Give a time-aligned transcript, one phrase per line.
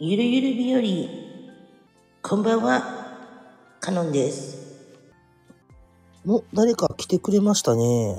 [0.00, 0.80] ゆるゆる日和、
[2.22, 3.18] こんばんは、
[3.80, 4.56] カノンです。
[6.24, 8.14] お、誰か来てくれましたね。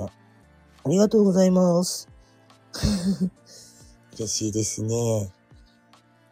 [0.83, 2.09] ありがとうございます。
[4.11, 5.31] 嬉しいですね。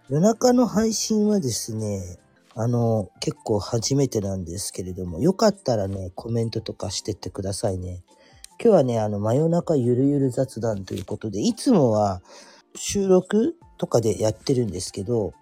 [0.10, 2.20] 夜中の配信はですね、
[2.54, 8.04] あの、結構初めてなんですけれども、よかったらね、コメントとかしてってくださいね。
[8.62, 12.22] 今日はね、あの、真夜中ゆるゆる雑談ということで、いつもは
[12.78, 15.34] 収録とかでやってるんですけど、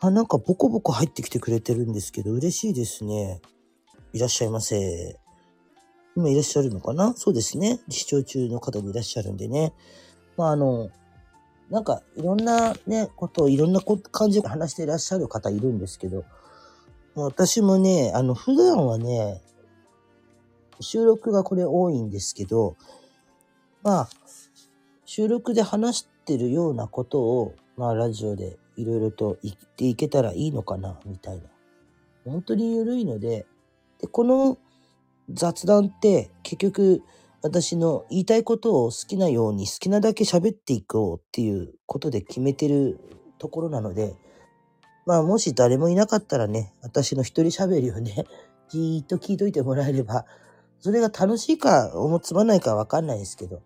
[0.00, 3.40] あ、なんかボコボコ入ってきてくれてるんですけど、嬉しいですね。
[4.12, 5.18] いらっしゃいませ。
[6.16, 7.14] 今いらっしゃるのかな？
[7.16, 7.80] そうですね。
[7.88, 9.72] 視聴中の方でいらっしゃるんでね。
[10.36, 10.90] まあ、あの、
[11.68, 16.24] なんかいろんなね、ことをいろんな感じで話していらっしゃる方いるんですけど、
[17.14, 19.42] 私もね、あの、普段はね、
[20.80, 22.76] 収録がこれ多いんですけど、
[23.82, 24.08] まあ、
[25.04, 31.44] 収録で話してるようなことを、まあ、ラジオでいろいろと言っていけたらいいのかな、みたいな。
[32.24, 33.46] 本当に緩いので、
[34.00, 34.58] で、この
[35.30, 37.02] 雑談って結局
[37.42, 43.00] 私の言いたいことを好きなように好きなだけ喋っていこうっていうことで決めてる
[43.38, 44.14] ところなので、
[45.06, 48.26] まあもし誰もいなかったらね、私の一人喋りをね、
[48.68, 50.26] じーっと聞いといてもらえれば、
[50.80, 53.62] それが楽しいか、思つまんないかわかんないですけど、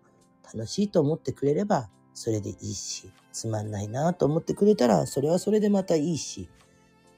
[0.53, 6.49] 楽しいと思ってくれれば、それでいいし、つまんないなと思ってくれたら、それはそれでまたいいし、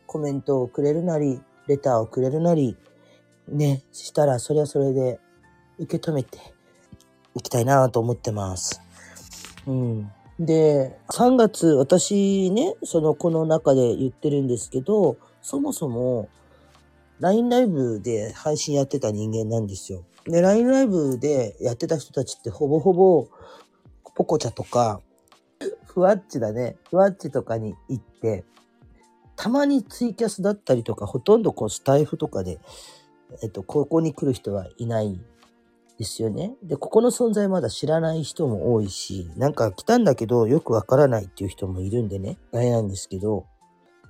[0.07, 2.75] コメントをくれるなり、レターをくれるなり、
[3.47, 5.19] ね、したらそれはそれで
[5.77, 6.39] 受け止めて
[7.35, 8.81] いきたいなと思ってます。
[9.67, 10.11] うん。
[10.39, 16.29] で、3月、私ね、その、この中で言ってるんですけど、そもそも、
[17.19, 20.03] LINE ライブで配信やってた人間なんですよ。
[20.25, 23.27] で、LINE ライブでやってた人たちってほぼほぼ、
[24.17, 24.99] ポコチャとか、
[25.85, 26.75] ふわっちだね。
[26.89, 28.45] ふわっちとかに行って、
[29.35, 32.57] たまにツイキャスだったりとか、ほとんどこうスタイフとかで、
[33.43, 35.19] えっと、ここに来る人はいない
[35.99, 36.55] ですよね。
[36.64, 43.45] で、ここの存在まだ知らない人も多いし、なんか来たんだけどよくわからないっていう人もいるんでね、あれなんですけど、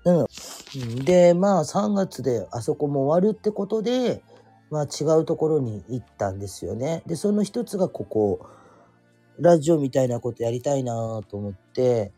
[0.06, 4.24] うん、で、まあ3月であそこも終わるってことで、
[4.70, 7.04] まあ違うところに行ったんですよね。
[7.06, 8.40] で、その一つがここ、
[9.40, 12.12] ラジオみたいなことやりたいなと思って、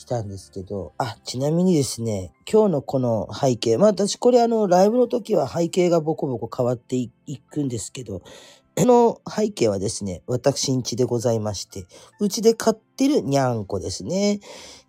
[0.00, 7.10] したんですけど、あ、ちなみにですね、今日のこの背景、まあ私これあのライブの時は背景がボコボコ変わってい
[7.50, 8.22] くんですけど、
[8.76, 11.84] この背景はですね、私ん家でございまして、
[12.18, 14.40] うちで飼ってるにゃんこですね。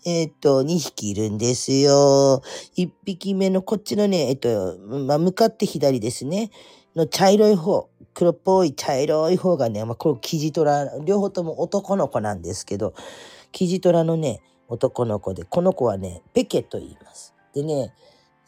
[0.05, 2.41] えっ、と、2匹いるんですよ。
[2.77, 6.51] 1匹目のこっちのね、えっ、と、まあ、向かって左ですね。
[6.95, 12.93] の茶色い方、黒っぽい茶色い方がね、まあ、これキジトラ、両方とも男の子なんですけど、
[13.51, 17.33] キジトラのね、男の子で、この子はね、ペケと言います。
[17.53, 17.93] でね、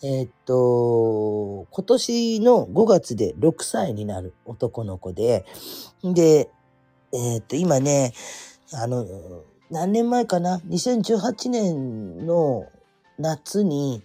[0.02, 5.46] えーっと、今年の5月で6歳になる男の子で、
[6.04, 6.50] で、
[7.14, 8.14] えーっと、今ね、
[8.74, 9.06] あの、
[9.70, 12.68] 何年前かな ?2018 年の
[13.18, 14.04] 夏に、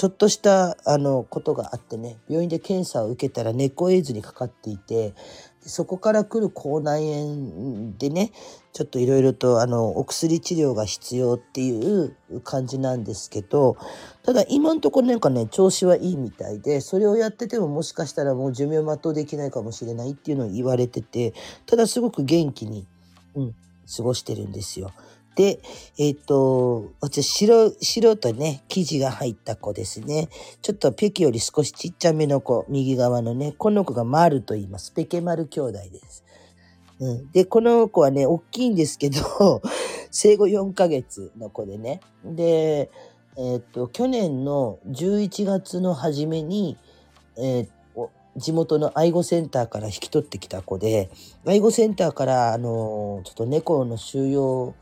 [0.00, 5.12] ちょっとした、あの、ことがあってね、病院で検査を受けたら猫エイズにかかっていて、
[5.60, 8.32] そこから来る口内炎でね、
[8.72, 13.76] ちょっといろいろとあのお薬治療が必要っていう感じなんですけど
[14.22, 21.34] ただ今のところなんかね調子はいいみたいでそれをやっててももしかしたらもう寿命全うできないかもしれないっていうのを言われてて
[21.66, 22.86] ただすごく元気に、
[23.34, 23.54] うん、
[23.96, 24.92] 過ごしてるんですよ。
[25.36, 25.60] で、
[25.98, 30.28] えっ、と、私、白、白とね、生地が入った子ですね。
[30.60, 34.90] ちょっとペケより少しちっちゃめの子、右側のね、この子が丸と言います。
[34.92, 36.24] ペケ丸兄弟です。
[36.98, 39.62] うん、で、この子はね、大きいんですけど、
[40.10, 42.00] 生後4ヶ月の子でね。
[42.24, 42.90] で、
[43.36, 46.76] えっ、と、去年の11月の初めに、
[47.36, 47.68] えー
[48.36, 51.10] 地元の愛護センターから引き取ってきた子で、
[51.44, 54.74] 愛護センターから、あの、ちょっと猫の収容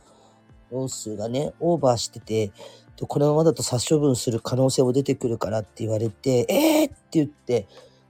[0.89, 2.53] 数がね、オーバーしてて、
[2.97, 7.67] でこのままだと殺処分する可能性も出てくるからって言われて、えーって言って、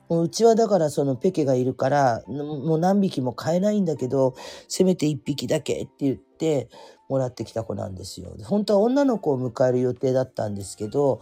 [0.09, 4.35] もううちはだからそのペケがいるから、もう何匹も飼えないんだけど、
[4.67, 6.69] せめて1匹だけって言って
[7.09, 8.35] もらってきた子なんですよ。
[8.45, 11.21] 本当は女の子を迎える予定だったんですけど、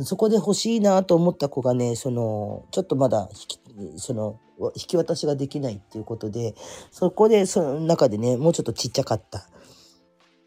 [0.00, 4.38] そこで欲しいなと思った子がね、その、ちょっとまだ引き、その、
[4.74, 6.54] 引き渡しができないっていうことで、
[6.90, 9.46] そこで、その中でね、もうちょっとちっちゃかった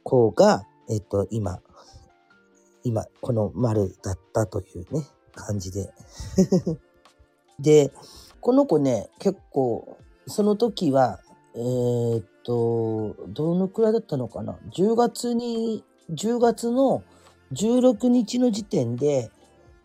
[0.06, 1.60] 子が、えっと、今、
[2.84, 5.92] 今、この丸だったというね、感じで。
[7.60, 7.92] で、
[8.40, 9.98] この子ね、結構、
[10.28, 11.20] その時は、
[11.56, 17.02] えーっと、どのくらいだったのかな ?10 月に、10月の
[17.54, 19.32] 16日の時点で、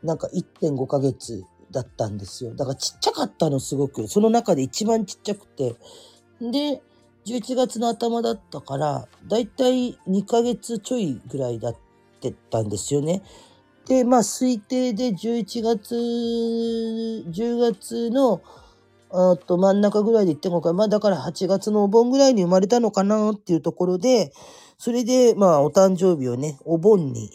[0.03, 2.55] なんか1.5ヶ月だったんですよ。
[2.55, 4.07] だからちっちゃかったのすごく。
[4.07, 5.77] その中で一番ちっちゃくて。
[6.41, 6.83] で、
[7.27, 11.77] 11月の頭だったから、だいたい2ヶ月ちょいぐらいだっ
[12.21, 13.23] てたんですよね。
[13.87, 15.95] で、まあ推定で11月、
[17.29, 18.41] 10月の、
[19.13, 24.33] あと真ん中ぐらいで1.5回、まあだから8月のお盆ぐらいに生まれたのかなっていうところで、
[24.79, 27.31] それでまあお誕生日をね、お盆に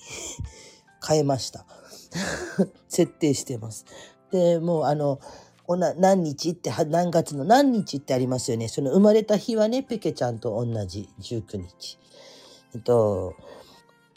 [1.05, 1.65] 変えました。
[2.87, 3.85] 設定してます。
[4.31, 5.19] で、もうあの、
[5.67, 8.67] おな何日って、何月の何日ってありますよね。
[8.67, 11.97] その生まれた日はね、ペケちゃんと同じ19日。
[12.75, 13.33] えっと、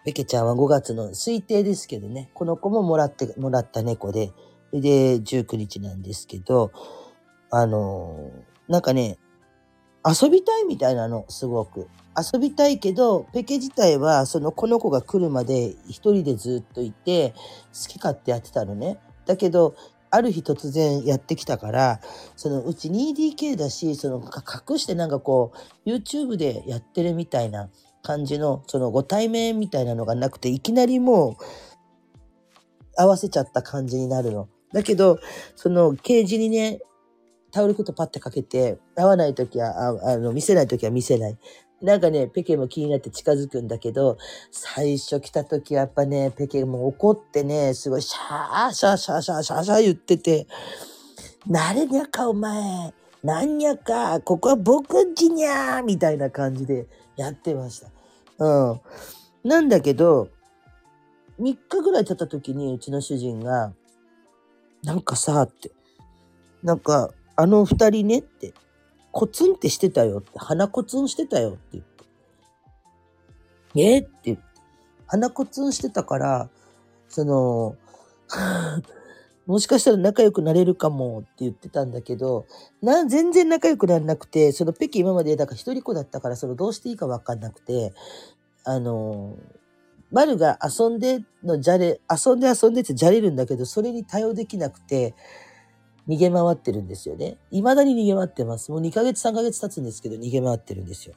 [0.04, 4.32] ペケちゃんは5月の推定ですけどね、この子ももらって、もらった猫で、
[4.72, 6.72] で、19日なんですけど、
[7.50, 8.30] あの、
[8.68, 9.18] なんかね、
[10.04, 11.88] 遊びたいみたいなの、すごく。
[12.16, 17.34] 遊びたいけど、ペケ自体は、その、この子が来るまで一人でずっといて、
[17.72, 18.98] 好き勝手やってたのね。
[19.26, 19.74] だけど、
[20.10, 22.00] ある日突然やってきたから、
[22.36, 25.52] そのうち 2DK だし、その隠してなんかこ
[25.86, 27.68] う、YouTube でやってるみたいな
[28.02, 31.44] 感じの、そのご対面みたいなのがなくて、いきなりもう、
[32.96, 34.48] 合わせちゃった感じになるの。
[34.72, 35.18] だけど、
[35.56, 36.80] そのケージにね、
[37.50, 41.38] タオルコートパッてかけて、合わないときは、ああの、見せないときは見せない。
[41.80, 44.18] なんかね、ペケも気になって近づくんだけど、
[44.50, 50.46] 最初来たときはやっぱね、ペケも怒ってね、すごいシャーシャーシャーシャーシャーシャー言ってて、
[51.46, 52.92] なれにゃかお前、
[53.22, 56.86] なんにゃか、ここは僕んちにゃーみたいな感じで
[57.16, 57.90] やってました。
[58.44, 58.80] うん。
[59.44, 60.28] なんだけど、
[61.40, 63.72] 3日ぐらい経った時にうちの主人が、
[64.82, 65.70] なんかさ、って、
[66.62, 68.52] なんか、あの二人ねって、
[69.18, 72.04] コツンってしてたよって、鼻コツンしてたよって言って。
[73.74, 73.98] え？
[73.98, 74.44] って言って。
[75.08, 76.48] 鼻コツンしてたから、
[77.08, 77.74] その、
[79.46, 82.46] もしかしたら仲良くなれるかもって言ってたんだけど、
[82.80, 87.92] な、全然仲良くならなくて、そのペキ今までだから一人っ子だったから、そのどうしていいかわかんなくて、
[88.62, 89.34] あの、
[90.12, 95.16] マルが遊んでのじゃれ、遊んで遊んでってじゃれるんだけど、それに対応できなくて、
[96.08, 97.36] 逃げ回ってるんですよね。
[97.50, 98.70] 未だに逃げ回ってます。
[98.70, 101.14] もう2ヶ月3ヶ月経つんですけど、逃げ回ってるんですよ。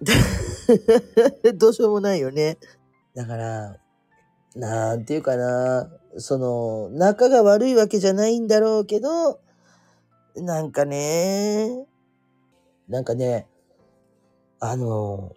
[1.56, 2.58] どうしようもないよね。
[3.14, 3.80] だから、
[4.54, 9.40] なんていうかな、その、仲が悪いわけじゃないんだろうけど、
[10.36, 11.86] なんかね、
[12.88, 13.46] なんかね、
[14.60, 15.34] あの、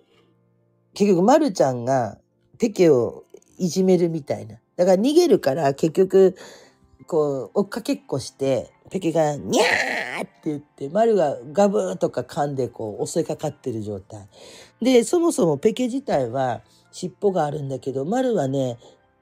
[0.93, 2.17] 結局、まるちゃんが
[2.59, 3.23] ペケを
[3.57, 4.59] いじめるみたいな。
[4.75, 6.35] だから逃げるから、結局、
[7.07, 14.27] こう、追っかけっこして、ペケが、にゃーって言って、マルがガブーとか噛んで、こう、襲いかかってる状態。
[14.81, 16.61] で、そもそもペケ自体は
[16.91, 18.77] 尻尾があるんだけど、マルはね、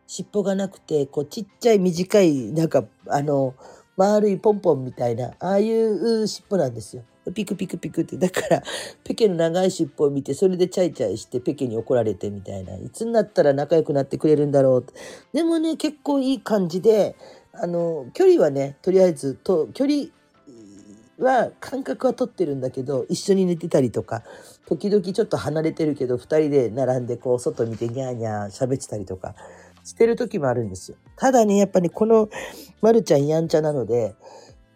[0.08, 3.54] 尻尾がなくて、こう、ちっちゃい短い、なんか、あの、
[3.96, 7.04] 丸いポンポンみたいな、ああいう尻尾なんですよ。
[7.34, 8.18] ピクピクピクって。
[8.18, 8.64] だから、
[9.04, 12.76] ペケの長い尻尾を見て、それでチャイチャイして、ペケに怒られてみたいな。
[12.78, 14.86] いつになったら仲良くなってくれるんだろう。
[15.34, 17.16] でもね、結構いい感じで、
[17.54, 20.10] あの、距離はね、とりあえず、と、距離
[21.18, 24.24] は、感覚は取ってるんだけど、一緒に寝てたりとか、
[24.68, 29.36] 時々ちょっと離れてるけど、二人で並んで、こう、外見てニャーニャー喋ってたりとか、
[29.84, 30.98] してる時もあるんですよ。
[31.16, 32.30] ただね、やっぱりこの、
[32.82, 34.16] まるちゃんやんちゃなので、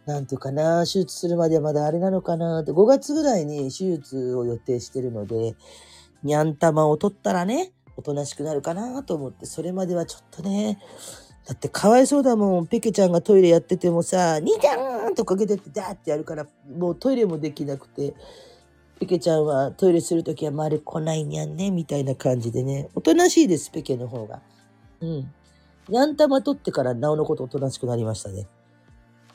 [0.06, 5.56] なんていうかな、手術するまではまだあれなのかなって、5月ぐらいに手術を予定してるので、
[6.24, 10.80] にゃん玉を取ったらね、おとなしくなるかなと思って、それまではちょっとね、
[11.46, 12.68] だってかわいそうだもん。
[12.68, 16.48] ペケちゃんがトイレやっててもさ、にちゃんとかけてってダーってやるから、
[16.78, 18.14] もうトイレもできなくて、
[19.00, 24.42] ペケちゃんはトイレするときはまる来ないにゃんね、みたいな感じでね、おとなしいです、ペケの方が。
[25.02, 25.34] うん。
[25.90, 28.48] にゃん玉取ってからなおのことおとなしくなりましたね。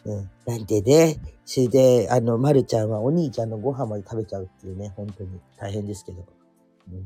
[0.07, 0.31] うん。
[0.47, 6.25] なんてね、それで、あの、まるちゃんはお兄ちゃんのご飯まで食べちゃうっていうね、本当に大変ですけど。
[6.91, 7.05] うん、い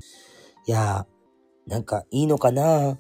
[0.67, 2.99] やー、なんかいいのかな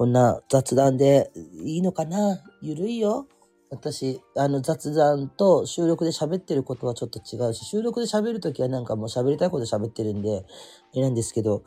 [0.00, 1.30] こんな雑談で
[1.62, 2.42] いいのかな？
[2.62, 3.26] ゆるいよ。
[3.68, 10.46] 私、あの雑談と収録で喋ってることはちょっと違うし、収録で喋るときはなんかもう喋りたいこと喋ってるんで、
[10.94, 11.64] あれなんですけど、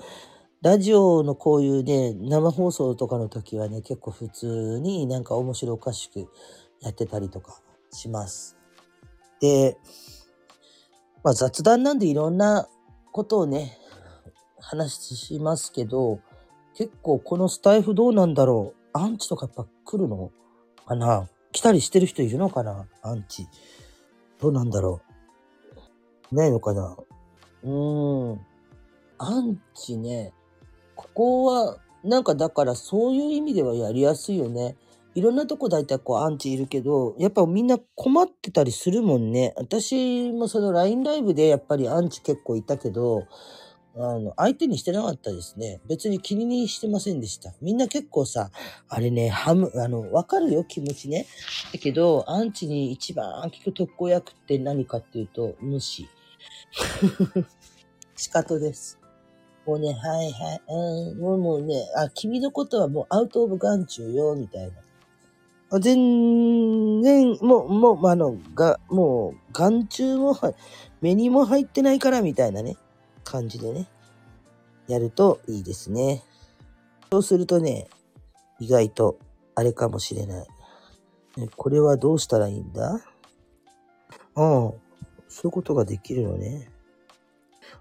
[0.64, 6.28] ラジオのこういうね、生放送とかの時はね、結構普通になんか面白おかしく
[6.82, 7.62] やってたりとか
[7.92, 8.58] します。
[9.42, 9.78] で、
[11.24, 12.68] まあ雑談なんでいろんな
[13.12, 13.78] ことをね、
[14.60, 16.20] 話しますけど、
[16.76, 18.98] 結構このスタイフどうなんだろう？
[18.98, 20.32] アンチとかやっぱ来るの？
[20.86, 21.28] かな？
[21.52, 22.88] 来たりしてる人いるのかな？
[23.02, 23.48] アンチ。
[24.40, 25.02] どうなんだろ
[26.32, 26.36] う？
[26.36, 26.98] ないのかな？
[27.64, 28.40] うーん。
[29.20, 30.34] アンチね、
[30.96, 34.76] ここはなんかだからそういう意味ではやりやすいよね。
[35.16, 39.54] いろんなとこ大体こうアンチいるけど、やっぱみんな困ってたりするもんね。
[39.56, 43.28] 私もその LINE ライブでやっぱりアンチ結構いたけど、
[43.96, 45.80] あの、相手にしてなかったですね。
[45.88, 47.54] 別に気にしてませんでした。
[47.62, 48.50] みんな結構さ、
[48.90, 51.28] あれね、ハム、あの、わかるよ、気持ちね。
[51.72, 56.08] だけど、アンチに一番効く特効薬って何かっていうと、無視。
[58.16, 59.00] 仕方です。
[59.66, 65.80] もうね、はいはい、うん、もうね、あ、君のことはもうアウトオブ眼中よ、みたいな。
[65.80, 70.38] 全然、もう、もう、あの、が、もう、眼中も、
[71.02, 72.76] 目にも入ってないから、みたいなね、
[73.24, 73.88] 感じでね、
[74.88, 76.24] やるといいですね。
[77.12, 77.88] そうするとね、
[78.60, 79.20] 意外と、
[79.56, 80.48] あれかもしれない。
[81.56, 82.96] これはどうしたらいいんだ？
[82.96, 83.02] ああ、
[84.36, 84.74] そ
[85.44, 86.70] ういうことができるのね。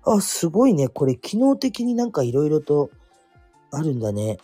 [0.05, 0.89] あ、すごいね。
[0.89, 2.91] これ、機能的になんかいろいろと
[3.71, 4.39] あるんだね。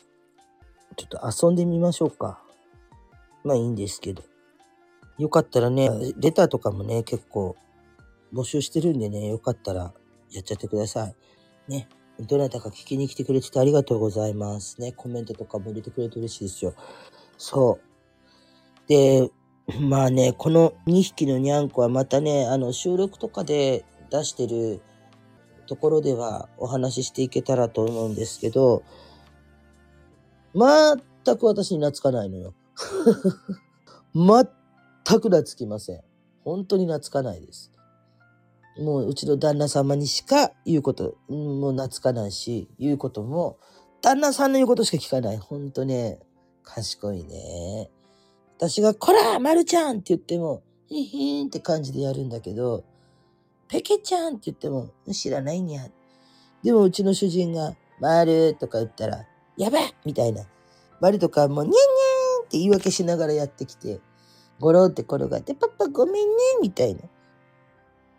[0.96, 2.42] ちょっと遊んでみましょうか。
[3.44, 4.22] まあいいんですけど。
[5.18, 7.56] よかったらね、レターとかもね、結構
[8.32, 9.92] 募集してるんでね、よかったら
[10.32, 11.14] やっちゃってください。
[11.68, 11.88] ね。
[12.20, 14.80] どなたか聞きに来てくれててありがとうございます。
[14.80, 14.92] ね。
[14.92, 16.74] コメントとかも入れてくれて嬉しいですよ。
[17.36, 18.88] そう。
[18.88, 19.30] で、
[19.80, 24.80] まあね、この2匹のニャンコはまたね、あの、収録とかで出してる
[25.66, 28.82] ところではお話ししていけたらと思うんですけど、
[30.54, 32.54] 全く私に懐かないのよ。
[34.14, 36.00] 全く懐きません。
[36.42, 37.70] 本当に懐かないです。
[38.78, 43.58] もううちの旦那様にしか言うこと、もう懐かないし、言うことも、
[44.00, 45.38] 旦那さんの言うことしか聞かない。
[45.38, 46.20] ほんとね、
[46.62, 47.90] 賢いね。
[48.56, 52.84] 私が、こらまるちゃんって言っても、ひひんって感じでやるんだけど、
[53.68, 55.88] ペケちゃんって言っても、知らないにゃ。
[56.62, 60.44] でもうちの主人が、まるとか言ったら、やべえみたいな。
[61.00, 64.00] まるとかもう、にゃんにゃんって言い訳しながらやってきて、
[64.60, 66.22] ゴロンって転がって、パパごめんね
[66.62, 67.02] みたいな。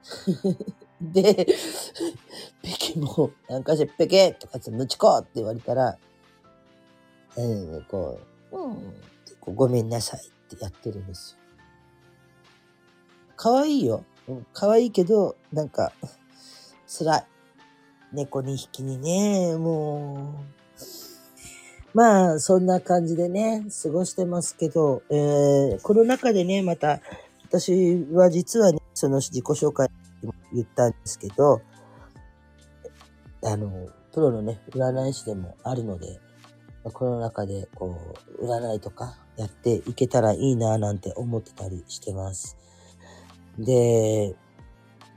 [1.02, 1.48] で、
[2.62, 5.98] ペケも、なんかしペケとかつムチコって言われたら、
[7.38, 8.20] うん、こ
[8.52, 8.76] う、うん、
[9.40, 11.40] こうごめんなさいってやってるんですよ。
[13.36, 14.04] 可愛いよ。
[14.28, 15.94] うん、可愛いけど、なんか、
[16.88, 17.26] 辛い。
[18.12, 20.44] 猫2匹にね、も
[21.96, 21.98] う。
[21.98, 27.02] まあ、そんな感じでね、過ごしてますけど、えー、この中でね、また、
[27.46, 29.90] 私は実はね、その自己紹介
[30.22, 31.62] でも言ったんですけど、
[33.44, 36.20] あの、プロのね、占い師でもあるので、
[36.84, 37.96] この中で、こ
[38.40, 42.58] う、占いとかやっていけたらいいなぁなんて思ってたりしてます。
[43.58, 44.36] で、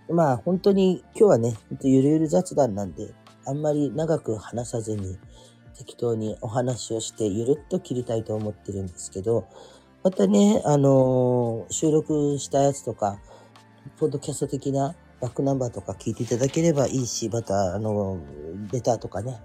[0.09, 3.13] まあ本当に今日はね、ほんとゆるゆる雑談なんで、
[3.47, 5.19] あんまり長く話さずに
[5.77, 9.49] 適当にお話をしてゆるっと切りたいと思ってるんですけど、
[10.05, 13.19] またね、あのー収録したやつとか、
[13.99, 18.19] ポッドキャスト的なバックナンバーとか聞いていただければいいし、また、あの
[18.73, 19.41] レターとかね、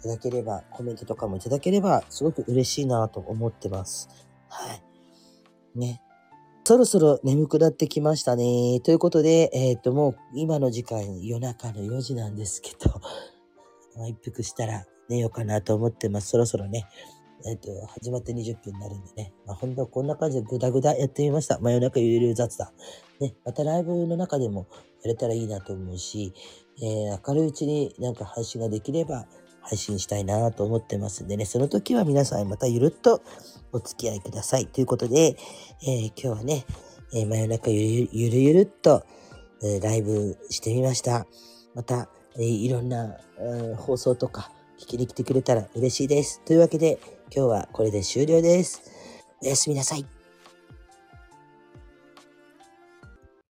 [0.00, 4.08] いただければ、コメントとかもいただければ、すごく嬉しいなと思ってます。
[4.48, 4.82] はい。
[5.78, 6.00] ね。
[6.64, 8.80] そろそろ眠くなってきましたね。
[8.80, 13.00] ということで、えっ、と、もう今の時間夜中の4時なんですけど、
[14.08, 16.28] 一服したら寝ようかなと思ってます。
[16.28, 16.86] そろそろね、
[17.46, 19.32] えっ、と、始まって20分になるんでね。
[19.46, 21.58] まあ本当こんな感じでグダグダやってみました。
[21.58, 22.68] 真夜中ゆるゆる雑談。
[23.20, 24.66] ね、またライブの中でも
[25.02, 26.32] やれたらいいなと思うし、
[26.78, 29.26] えー明るいうちになんか配信ができれば
[29.60, 33.22] 配信したいなと思ってますんでね、その時は皆さんまたゆるっと
[33.72, 34.66] お付き合いください。
[34.66, 35.36] ということで、
[35.82, 36.64] えー今日はね、
[37.14, 39.04] えー真夜中ゆるゆるゆるっと、
[39.64, 41.26] えライブしてみました。
[41.74, 46.40] また、えーいろんな、うん放送とか聞きに来てくれたら嬉しいです。
[46.44, 46.98] というわけで、
[47.34, 48.82] 今日はこれで終了です。
[49.42, 50.21] おやすみなさい。